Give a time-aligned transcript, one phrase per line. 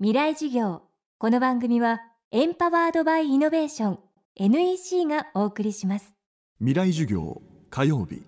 [0.00, 0.82] 未来授業。
[1.18, 2.00] この番組は
[2.32, 3.98] エンパワードバイイノベーション
[4.34, 6.12] NEC がお送りします。
[6.58, 8.20] 未来授業火曜日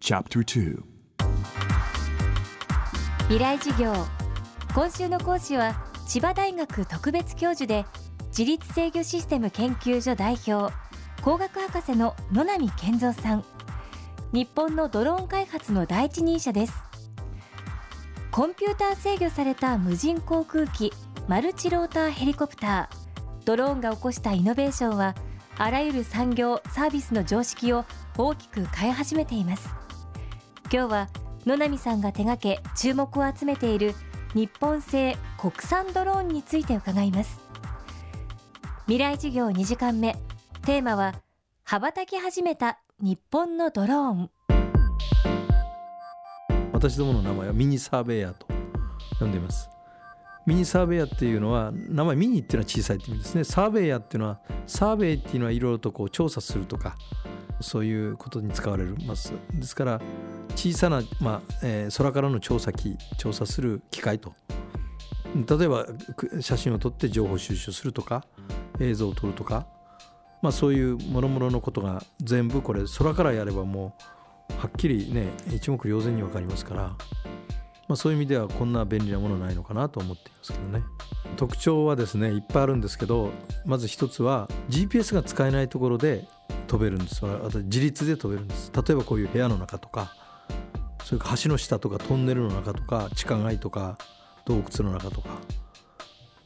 [0.00, 0.82] チャプター
[3.20, 3.94] 未来授業。
[4.74, 5.74] 今週の講師は
[6.06, 7.86] 千葉大学特別教授で
[8.26, 10.74] 自律制御システム研究所代表
[11.22, 13.44] 工学博士の野波健三さん。
[14.34, 16.74] 日本のドローン開発の第一人者です。
[18.30, 20.92] コンピューター制御された無人航空機
[21.26, 23.44] マルチローターヘリコプター。
[23.46, 25.14] ドローンが起こしたイノベーションは
[25.56, 27.86] あらゆる産業サービスの常識を
[28.18, 29.74] 大きく変え始めています。
[30.70, 31.08] 今日は
[31.46, 33.94] 野波さんが手掛け注目を集めている
[34.34, 37.40] 日本製国産ドローンについて伺います。
[38.82, 40.16] 未来授業2時間目。
[40.66, 41.14] テーマは
[41.64, 44.30] 羽ばたき始めた日本のドローン。
[46.72, 48.46] 私どもの名前はミニサーベイヤーと
[49.18, 49.70] 呼んでいます。
[50.46, 53.44] ミニサーベイヤっていうのは名前ミニっていうのは小さいって意味ですね。
[53.44, 56.96] サーベイヤっていうのはサーベイっていうのはいろいろとこう調査するとか
[57.60, 59.32] そういうことに使われます。
[59.54, 60.00] ですから
[60.54, 64.34] 小さな、まあえー、空からの調査機調査する機械と。
[65.34, 65.86] 例えば
[66.40, 68.24] 写真を撮って情報収集するとか
[68.78, 69.66] 映像を撮るとか、
[70.42, 73.96] まあ、そういうもろもろのことが全部これ空からやればも
[74.50, 76.96] うはっきりね一目瞭然に分かりますから。
[77.88, 80.82] まあ、そういう意味ではこんな便利なものないのかなと思っていますけどね。
[81.36, 83.30] 特徴はですねいっぱいあるんですけど
[83.66, 86.28] まず一つは GPS が使えないところで
[86.66, 87.24] 飛べるんです。
[87.26, 88.70] あと自立で飛べるんです。
[88.74, 90.14] 例えばこういう部屋の中とか
[91.04, 93.98] それから橋の下とかトンネルの中とか地下街とか
[94.46, 95.28] 洞窟の中とか。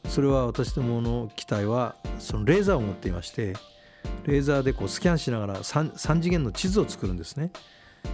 [0.07, 3.53] それは私どもの機体はそのレーザーを持っていまして
[4.25, 7.51] レーザーでこうスキャンしながら 3, 3次元の地図を作るんですね。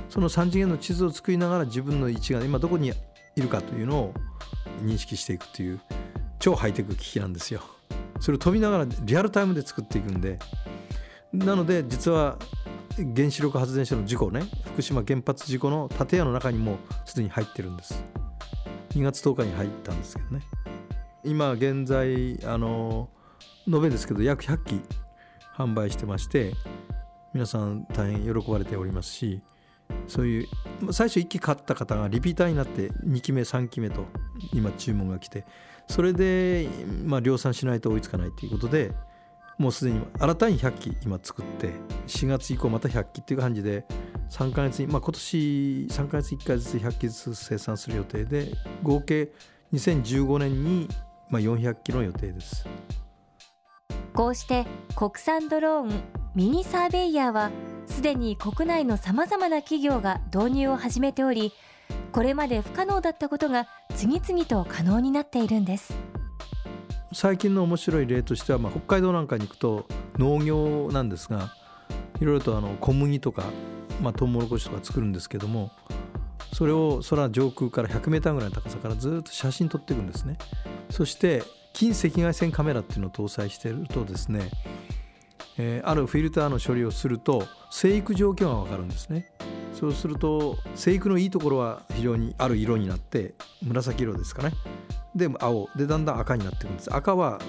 [0.09, 2.91] その3次元の地図を作りながら自分の位置が今どこに
[3.35, 4.13] いるかというのを
[4.81, 5.81] 認識していくという
[6.39, 7.61] 超ハイテク機器なんですよ。
[8.19, 10.39] それを飛びながらリアルタイムで作っていくんで。
[11.33, 12.37] なので実は
[13.15, 18.03] 原子力発電所の事故ね福島原発事故の建屋の中にもすでに入ってるんです。
[18.91, 20.41] 2月10日に入ったんですけどね。
[21.25, 23.09] 今現在あの
[23.67, 24.81] 延べですけど約100機
[25.57, 26.53] 販売してまして
[27.33, 29.41] 皆さん大変喜ばれておりますし
[30.07, 30.47] そういう
[30.91, 34.05] 最初1期買った方がリピーターになって2期目3期目と
[34.53, 35.45] 今注文が来て
[35.87, 36.67] それで
[37.05, 38.91] まあ量産しないと追いつかないということで
[39.57, 41.71] もうすでに新たに100機今作って
[42.07, 43.85] 4月以降また100機っていう感じで
[44.29, 48.51] 3ヶ月に、まあ、今年3ヶ月1回ずつ100機ずつ生産する予定で
[48.83, 49.31] 合計
[49.73, 50.89] 2015年に
[51.29, 52.67] まあ400機の予定です。
[54.13, 54.65] こうして
[54.95, 56.03] 国産ドローン
[56.35, 57.51] ミニサーベイヤーは
[57.95, 61.53] すでに国内のさまざまな企業が導入を始めており
[62.11, 65.97] これまで不可能だったことが次々と可能になっているんです。
[67.13, 71.53] 最近の面白い例としては、まあ、北海道なんかに行くと農業なんですが
[72.19, 73.45] いろいろとあの小麦とか、
[74.01, 75.71] まあ、トウモロコシとか作るんですけども
[76.51, 80.37] それを空上空から 100m ぐらいの高さからずっと写真撮っていくんですね。
[80.89, 84.51] そして近赤外線カメラっていうのを搭載してるとですね
[85.57, 89.31] えー、あるフィルターの処理をすると生育状況が分かるんですね。
[89.73, 94.53] そうすると生育のいいところは非常にある色になって紫色ですかね。
[95.15, 95.69] で青。
[95.75, 96.95] でだんだん赤になっていくんです。
[96.95, 97.39] 赤は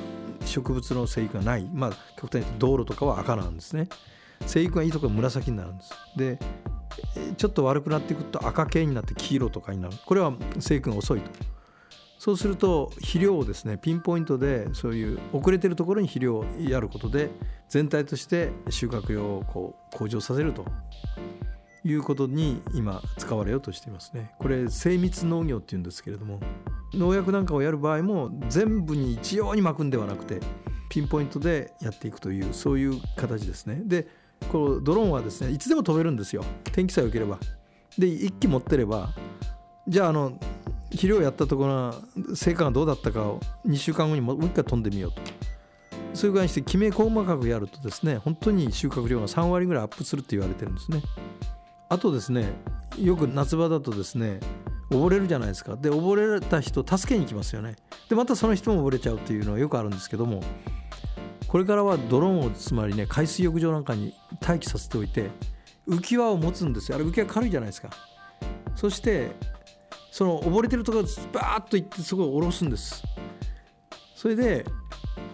[0.45, 1.69] 植物の生育がない。
[1.73, 3.89] まあ極端に道路とかは赤なんですね。
[4.45, 5.93] 生育がいいところは紫になるんです。
[6.17, 6.39] で
[7.37, 9.95] ちょっと悪くなっていくと赤系になって黄色とかになる。
[10.05, 11.31] これは生育が遅いと。
[12.19, 17.31] そうすると肥料をですねピンポイントでそういう遅れてるところに肥料をやることで
[17.69, 20.65] 全体として収穫量をこう向上させると
[21.85, 24.33] いうことに今使われようとしていますね。
[24.39, 26.41] これ精密農業っていうんですけれども
[26.95, 30.41] 農薬なんかをやる場合も全部に一様に巻くんではなくて
[30.89, 33.83] ピンポイントでやっていくというそういう形ですね。
[33.85, 34.09] で
[34.51, 37.39] このドローンはですねいつでも飛べるんですよ天気さえ良ければ。
[37.99, 39.15] で1機持ってれば
[39.89, 40.39] じゃああの
[40.91, 41.95] 肥料やったところが
[42.35, 45.21] 成果がどうだったかを2週間後にもう一回飛んでみようと。
[46.15, 51.03] そういう具合にしてきめ細かくやるとですね本当に収穫量が3割ぐらいアップするって言われてるんですね。
[51.89, 52.53] あとですね
[52.99, 54.41] よく夏場だとですね
[54.91, 55.77] 溺れるじゃないですか。
[55.77, 57.77] で溺れた人助けに行きますよね。
[58.09, 60.43] でまたその人も溺れちゃうっていうのはよくあるんですけども
[61.49, 65.31] これからはドローンをつまりね海水浴場なんかに待機させておいて
[65.87, 66.97] 浮き輪を持つんですよ。
[66.97, 67.91] あれ浮き輪軽いじゃないですか。
[68.75, 69.33] そして
[70.17, 73.05] その溺れてるところバーッと行ってすごい下ろすんです。
[74.15, 74.65] それで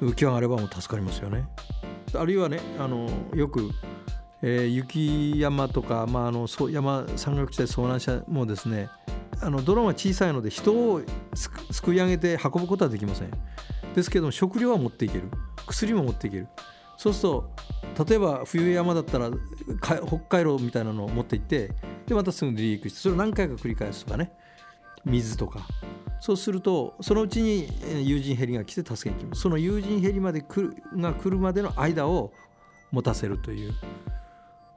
[0.01, 1.45] 浮き輪があればもう助かりますよね。
[2.13, 3.71] あるいはねあのよく、
[4.43, 8.89] えー、雪山とか、まあ、あの山山岳地帯遭難者もですね
[9.41, 11.01] あのドローンは小さいので人を
[11.71, 13.31] すくい上げて運ぶことはできません。
[13.95, 15.31] ですけども食料は持っていける。
[15.65, 16.49] 薬も持っていける。
[16.97, 17.35] そうする
[17.95, 19.31] と例えば冬山だったら
[19.81, 21.71] 北海道みたいなのを持って行って
[22.09, 24.33] でまたすぐ離陸してそれを何回か繰り返すとかね。
[25.05, 25.67] 水とか。
[26.21, 27.69] そうするとそのうちに
[28.07, 29.43] 友人ヘリが来て助けに来ます。
[29.43, 32.33] その友人ヘリまで来るが来るまでの間を
[32.91, 33.75] 持たせるという。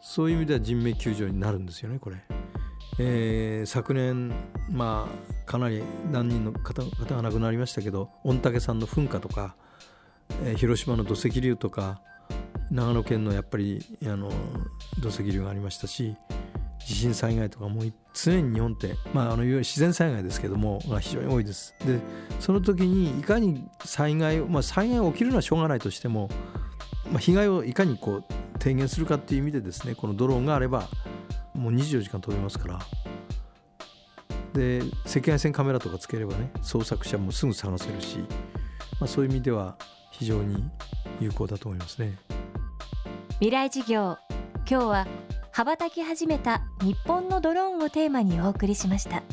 [0.01, 2.18] そういう意味では人命救助になるんですよねこれ。
[2.98, 4.31] えー、昨年、
[4.69, 9.56] まあ、かなり何人の方が亡くなりましたけど御嶽山の噴火とか、
[10.44, 12.01] えー、広島の土石流とか
[12.71, 14.31] 長野県のやっぱりあの
[15.00, 16.16] 土石流がありましたし
[16.86, 21.76] 地震災害とかもう常に日本って、まあ、あのいわゆる自然災害ですけどもが非常に多いです。
[21.86, 22.00] で
[22.40, 26.30] その時にいかに災害、まあ、災害が起きるのはしょうがないとしても、
[27.12, 28.24] まあ、被害をいかにこう
[28.60, 30.88] 低減するかっていう意味でですねこのドローンがあれば
[31.56, 32.80] もう24時間飛べますから
[34.54, 38.20] で赤外線カメラとかつければね捜索者もすぐ探せるし、
[39.00, 39.76] まあ、そういう意味では
[40.12, 40.64] 非常に
[41.20, 42.18] 有効だと思いますね
[43.40, 44.18] 未来事業
[44.70, 45.08] 今日は
[45.57, 49.24] 羽ばたき始めた日本のドローンをテーマにお送りしました。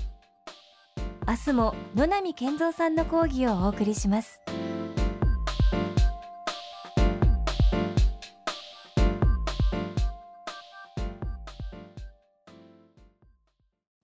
[1.26, 4.40] 明日も野波健三さんの講義をお送りします。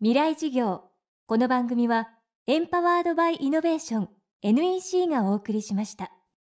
[0.00, 0.90] 未来事業。
[1.28, 2.08] この番組は
[2.48, 4.08] エンパワードバイイノベーション
[4.42, 6.10] NEC がお送りしました。